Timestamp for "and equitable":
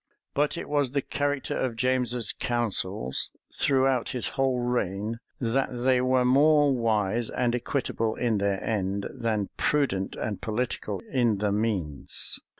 7.29-8.15